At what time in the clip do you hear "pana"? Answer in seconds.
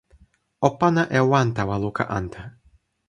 0.79-1.03